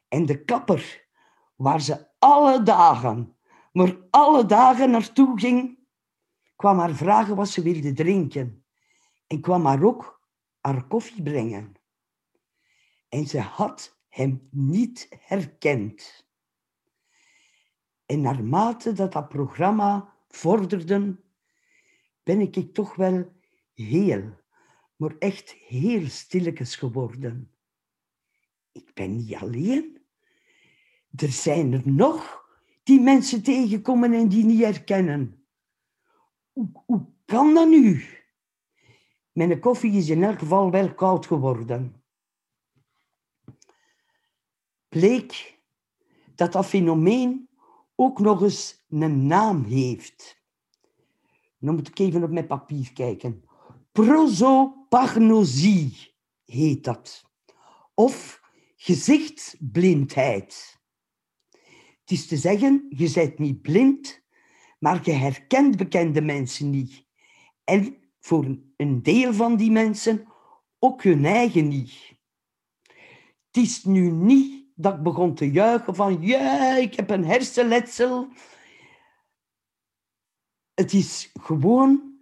En 0.07 0.25
de 0.25 0.43
kapper, 0.43 1.07
waar 1.55 1.81
ze 1.81 2.07
alle 2.19 2.63
dagen, 2.63 3.35
maar 3.71 3.97
alle 4.09 4.45
dagen 4.45 4.91
naartoe 4.91 5.39
ging, 5.39 5.79
kwam 6.55 6.79
haar 6.79 6.95
vragen 6.95 7.35
wat 7.35 7.49
ze 7.49 7.61
wilde 7.61 7.93
drinken. 7.93 8.65
En 9.27 9.41
kwam 9.41 9.65
haar 9.65 9.83
ook 9.83 10.21
haar 10.61 10.87
koffie 10.87 11.23
brengen. 11.23 11.73
En 13.09 13.27
ze 13.27 13.39
had 13.39 13.99
hem 14.07 14.47
niet 14.51 15.07
herkend. 15.19 16.29
En 18.11 18.21
naarmate 18.21 18.93
dat 18.93 19.11
dat 19.11 19.29
programma 19.29 20.13
vorderde, 20.27 21.19
ben 22.23 22.39
ik 22.39 22.73
toch 22.73 22.95
wel 22.95 23.31
heel, 23.73 24.37
maar 24.95 25.15
echt 25.19 25.51
heel 25.51 26.07
stilletjes 26.07 26.75
geworden. 26.75 27.51
Ik 28.71 28.93
ben 28.93 29.15
niet 29.15 29.35
alleen. 29.35 30.01
Er 31.15 31.31
zijn 31.31 31.73
er 31.73 31.81
nog 31.85 32.45
die 32.83 32.99
mensen 32.99 33.43
tegenkomen 33.43 34.13
en 34.13 34.29
die 34.29 34.45
niet 34.45 34.61
herkennen. 34.61 35.45
Hoe, 36.51 36.69
hoe 36.85 37.07
kan 37.25 37.53
dat 37.53 37.69
nu? 37.69 38.05
Mijn 39.31 39.59
koffie 39.59 39.97
is 39.97 40.09
in 40.09 40.23
elk 40.23 40.39
geval 40.39 40.71
wel 40.71 40.93
koud 40.93 41.25
geworden. 41.25 42.03
Bleek 44.87 45.59
dat 46.35 46.51
dat 46.51 46.65
fenomeen 46.65 47.49
ook 47.95 48.19
nog 48.19 48.41
eens 48.41 48.85
een 48.89 49.27
naam 49.27 49.63
heeft. 49.63 50.39
Dan 51.59 51.75
moet 51.75 51.87
ik 51.87 51.99
even 51.99 52.23
op 52.23 52.31
mijn 52.31 52.47
papier 52.47 52.93
kijken. 52.93 53.43
Prosopagnosie 53.91 56.13
heet 56.45 56.83
dat. 56.83 57.29
Of 57.93 58.41
gezichtsblindheid. 58.75 60.79
Het 62.01 62.11
is 62.11 62.27
te 62.27 62.37
zeggen, 62.37 62.85
je 62.89 63.11
bent 63.13 63.39
niet 63.39 63.61
blind, 63.61 64.21
maar 64.79 64.99
je 65.03 65.11
herkent 65.11 65.77
bekende 65.77 66.21
mensen 66.21 66.69
niet. 66.69 67.05
En 67.63 67.97
voor 68.19 68.57
een 68.77 69.03
deel 69.03 69.33
van 69.33 69.55
die 69.55 69.71
mensen 69.71 70.27
ook 70.79 71.03
hun 71.03 71.25
eigen 71.25 71.67
niet. 71.67 72.19
Het 73.51 73.63
is 73.63 73.83
nu 73.83 74.11
niet 74.11 74.60
dat 74.81 74.93
ik 74.95 75.03
begon 75.03 75.35
te 75.35 75.51
juichen 75.51 75.95
van 75.95 76.21
ja, 76.21 76.77
ik 76.77 76.95
heb 76.95 77.09
een 77.09 77.25
hersenletsel. 77.25 78.27
Het 80.73 80.93
is 80.93 81.31
gewoon 81.41 82.19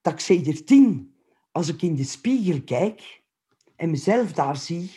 dat 0.00 0.28
ik 0.28 0.66
tien, 0.66 1.16
als 1.50 1.68
ik 1.68 1.82
in 1.82 1.94
de 1.94 2.04
spiegel 2.04 2.62
kijk 2.62 3.22
en 3.76 3.90
mezelf 3.90 4.32
daar 4.32 4.56
zie, 4.56 4.90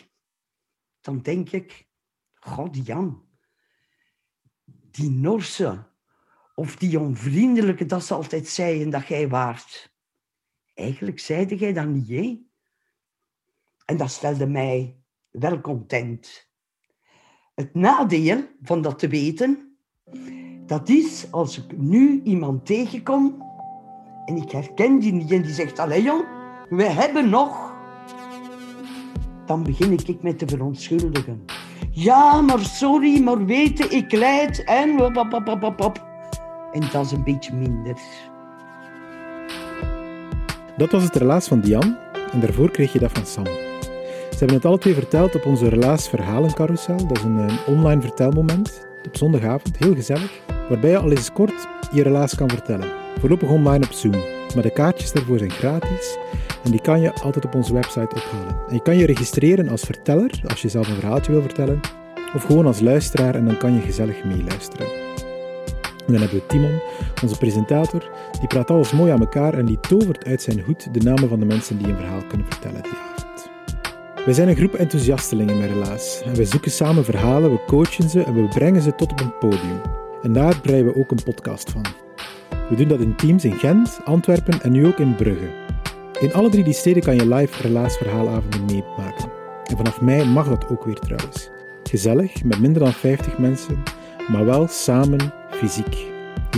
dan 1.00 1.20
denk 1.22 1.50
ik, 1.50 1.88
god 2.34 2.86
Jan, 2.86 3.28
die 4.64 5.10
Norse 5.10 5.94
of 6.54 6.76
die 6.76 7.00
onvriendelijke 7.00 7.86
dat 7.86 8.04
ze 8.04 8.14
altijd 8.14 8.48
zeiden 8.48 8.90
dat 8.90 9.06
jij 9.06 9.28
waart. 9.28 9.94
Eigenlijk 10.74 11.18
zeide 11.18 11.56
jij 11.56 11.72
dat 11.72 11.86
niet? 11.86 12.40
En 13.84 13.96
dat 13.96 14.10
stelde 14.10 14.46
mij 14.46 15.00
wel 15.30 15.60
content. 15.60 16.45
Het 17.56 17.74
nadeel 17.74 18.44
van 18.62 18.82
dat 18.82 18.98
te 18.98 19.08
weten, 19.08 19.76
dat 20.66 20.88
is 20.88 21.26
als 21.30 21.58
ik 21.58 21.78
nu 21.78 22.20
iemand 22.24 22.66
tegenkom 22.66 23.42
en 24.24 24.36
ik 24.36 24.50
herken 24.50 24.98
die 24.98 25.12
niet 25.12 25.32
en 25.32 25.42
die 25.42 25.52
zegt, 25.52 25.78
allee 25.78 26.02
jong, 26.02 26.24
we 26.68 26.84
hebben 26.84 27.28
nog. 27.28 27.74
Dan 29.46 29.62
begin 29.62 29.92
ik 29.92 30.22
met 30.22 30.38
te 30.38 30.46
verontschuldigen. 30.46 31.44
Ja, 31.90 32.40
maar 32.40 32.60
sorry, 32.60 33.22
maar 33.22 33.44
weten, 33.44 33.90
ik 33.90 34.12
leid 34.12 34.64
en... 34.64 35.14
En 36.72 36.80
dat 36.92 37.04
is 37.04 37.12
een 37.12 37.24
beetje 37.24 37.54
minder. 37.54 38.00
Dat 40.76 40.90
was 40.90 41.02
het 41.02 41.16
relaas 41.16 41.48
van 41.48 41.60
Diane 41.60 41.98
en 42.32 42.40
daarvoor 42.40 42.70
kreeg 42.70 42.92
je 42.92 42.98
dat 42.98 43.12
van 43.12 43.26
Sam. 43.26 43.65
Ze 44.36 44.44
hebben 44.44 44.60
het 44.60 44.70
alle 44.70 44.78
twee 44.78 44.94
verteld 44.94 45.34
op 45.34 45.46
onze 45.46 45.68
Relaas 45.68 46.08
Verhalencarousel. 46.08 46.96
Dat 46.96 47.16
is 47.16 47.22
een, 47.22 47.50
online 47.66 48.00
vertelmoment 48.00 48.86
op 49.06 49.16
zondagavond, 49.16 49.76
heel 49.76 49.94
gezellig, 49.94 50.40
waarbij 50.68 50.90
je 50.90 50.98
al 50.98 51.10
eens 51.10 51.32
kort 51.32 51.68
je 51.92 52.02
relaas 52.02 52.34
kan 52.34 52.48
vertellen. 52.48 52.88
Voorlopig 53.18 53.48
online 53.48 53.84
op 53.84 53.92
Zoom. 53.92 54.22
Maar 54.54 54.62
de 54.62 54.70
kaartjes 54.70 55.12
daarvoor 55.12 55.38
zijn 55.38 55.50
gratis 55.50 56.16
en 56.64 56.70
die 56.70 56.80
kan 56.80 57.00
je 57.00 57.12
altijd 57.12 57.44
op 57.44 57.54
onze 57.54 57.72
website 57.72 58.14
ophalen. 58.14 58.56
En 58.68 58.74
je 58.74 58.82
kan 58.82 58.96
je 58.96 59.06
registreren 59.06 59.68
als 59.68 59.82
verteller, 59.82 60.40
als 60.46 60.62
je 60.62 60.68
zelf 60.68 60.88
een 60.88 60.94
verhaaltje 60.94 61.32
wil 61.32 61.42
vertellen, 61.42 61.80
of 62.34 62.44
gewoon 62.44 62.66
als 62.66 62.80
luisteraar 62.80 63.34
en 63.34 63.44
dan 63.44 63.56
kan 63.56 63.74
je 63.74 63.80
gezellig 63.80 64.24
meeluisteren. 64.24 64.86
En 66.06 66.12
dan 66.12 66.20
hebben 66.20 66.38
we 66.38 66.46
Timon, 66.46 66.80
onze 67.22 67.38
presentator, 67.38 68.10
die 68.38 68.48
praat 68.48 68.70
alles 68.70 68.92
mooi 68.92 69.12
aan 69.12 69.20
elkaar 69.20 69.54
en 69.54 69.66
die 69.66 69.80
tovert 69.80 70.24
uit 70.24 70.42
zijn 70.42 70.60
hoed 70.60 70.94
de 70.94 71.00
namen 71.00 71.28
van 71.28 71.40
de 71.40 71.46
mensen 71.46 71.78
die 71.78 71.88
een 71.88 71.96
verhaal 71.96 72.22
kunnen 72.28 72.46
vertellen 72.46 72.82
die 72.82 72.92
avond. 72.92 73.35
Wij 74.26 74.34
zijn 74.34 74.48
een 74.48 74.56
groep 74.56 74.74
enthousiastelingen 74.74 75.58
met 75.58 75.70
Relaas. 75.70 76.22
En 76.24 76.36
wij 76.36 76.44
zoeken 76.44 76.70
samen 76.70 77.04
verhalen, 77.04 77.50
we 77.50 77.64
coachen 77.66 78.10
ze 78.10 78.22
en 78.22 78.34
we 78.34 78.48
brengen 78.48 78.82
ze 78.82 78.94
tot 78.94 79.12
op 79.12 79.20
een 79.20 79.38
podium. 79.38 79.80
En 80.22 80.32
daar 80.32 80.60
breien 80.60 80.84
we 80.84 80.96
ook 80.96 81.10
een 81.10 81.22
podcast 81.24 81.70
van. 81.70 81.84
We 82.68 82.76
doen 82.76 82.88
dat 82.88 83.00
in 83.00 83.16
teams 83.16 83.44
in 83.44 83.58
Gent, 83.58 84.00
Antwerpen 84.04 84.62
en 84.62 84.72
nu 84.72 84.86
ook 84.86 84.98
in 84.98 85.14
Brugge. 85.14 85.50
In 86.20 86.32
alle 86.32 86.48
drie 86.48 86.64
die 86.64 86.72
steden 86.72 87.02
kan 87.02 87.14
je 87.16 87.34
live 87.34 87.62
Relaas 87.62 87.96
verhaalavonden 87.96 88.64
meemaken. 88.64 89.30
En 89.64 89.76
vanaf 89.76 90.00
mei 90.00 90.24
mag 90.24 90.48
dat 90.48 90.68
ook 90.68 90.84
weer 90.84 90.98
trouwens. 90.98 91.50
Gezellig, 91.82 92.44
met 92.44 92.60
minder 92.60 92.82
dan 92.82 92.92
50 92.92 93.38
mensen, 93.38 93.82
maar 94.28 94.44
wel 94.44 94.66
samen, 94.68 95.32
fysiek. 95.50 96.06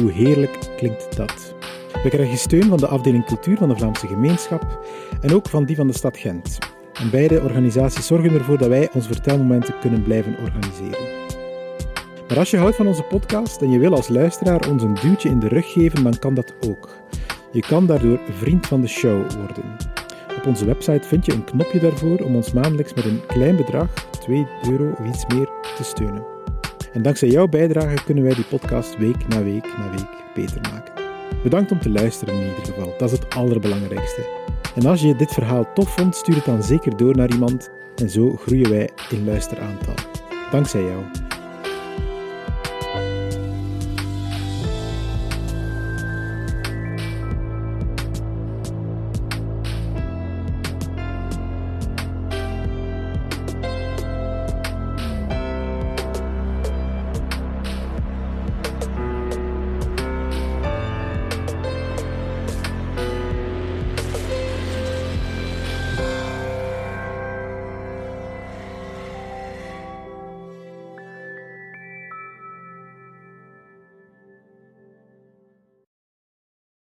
Hoe 0.01 0.13
heerlijk 0.13 0.59
klinkt 0.77 1.17
dat? 1.17 1.55
We 2.03 2.09
krijgen 2.09 2.39
steun 2.39 2.69
van 2.69 2.79
de 2.79 2.87
afdeling 2.87 3.25
cultuur 3.25 3.57
van 3.57 3.69
de 3.69 3.77
Vlaamse 3.77 4.07
gemeenschap 4.07 4.85
en 5.21 5.35
ook 5.35 5.49
van 5.49 5.65
die 5.65 5.77
van 5.77 5.87
de 5.87 5.93
stad 5.93 6.17
Gent. 6.17 6.59
En 6.99 7.11
beide 7.11 7.43
organisaties 7.43 8.07
zorgen 8.07 8.33
ervoor 8.33 8.59
dat 8.59 8.69
wij 8.69 8.89
onze 8.93 9.09
vertelmomenten 9.09 9.75
kunnen 9.81 10.03
blijven 10.03 10.37
organiseren. 10.39 11.27
Maar 12.29 12.39
als 12.39 12.51
je 12.51 12.57
houdt 12.57 12.77
van 12.77 12.87
onze 12.87 13.03
podcast 13.03 13.63
en 13.63 13.71
je 13.71 13.79
wil 13.79 13.95
als 13.95 14.09
luisteraar 14.09 14.69
ons 14.69 14.83
een 14.83 14.95
duwtje 14.95 15.29
in 15.29 15.39
de 15.39 15.49
rug 15.49 15.73
geven, 15.73 16.03
dan 16.03 16.19
kan 16.19 16.35
dat 16.35 16.55
ook. 16.67 16.89
Je 17.53 17.61
kan 17.61 17.87
daardoor 17.87 18.21
vriend 18.31 18.67
van 18.67 18.81
de 18.81 18.87
show 18.87 19.31
worden. 19.33 19.77
Op 20.37 20.47
onze 20.47 20.65
website 20.65 21.09
vind 21.09 21.27
je 21.27 21.33
een 21.33 21.45
knopje 21.45 21.81
daarvoor 21.81 22.19
om 22.19 22.37
ons 22.37 22.53
maandelijks 22.53 22.95
met 22.95 23.05
een 23.05 23.27
klein 23.27 23.57
bedrag, 23.57 23.89
2 24.21 24.47
euro 24.71 24.91
of 24.91 25.07
iets 25.07 25.27
meer, 25.27 25.49
te 25.77 25.85
steunen. 25.85 26.27
En 26.93 27.03
dankzij 27.03 27.29
jouw 27.29 27.49
bijdrage 27.49 28.05
kunnen 28.05 28.25
wij 28.25 28.35
die 28.35 28.45
podcast 28.45 28.97
week 28.97 29.29
na 29.29 29.43
week 29.43 29.65
na 29.79 29.91
week 29.91 30.25
beter 30.35 30.61
maken. 30.61 30.93
Bedankt 31.43 31.73
om 31.73 31.81
te 31.81 31.91
luisteren 31.91 32.35
in 32.35 32.49
ieder 32.49 32.65
geval, 32.65 32.95
dat 32.99 33.13
is 33.13 33.19
het 33.19 33.35
allerbelangrijkste. 33.35 34.27
En 34.75 34.87
als 34.87 35.01
je 35.01 35.17
dit 35.17 35.33
verhaal 35.33 35.73
tof 35.73 35.95
vond, 35.95 36.17
stuur 36.17 36.35
het 36.35 36.45
dan 36.45 36.63
zeker 36.63 36.97
door 36.97 37.17
naar 37.17 37.31
iemand 37.31 37.71
en 37.97 38.11
zo 38.11 38.37
groeien 38.37 38.71
wij 38.71 38.89
in 39.11 39.25
luisteraantal. 39.25 39.95
Dankzij 40.51 40.83
jou. 40.83 41.28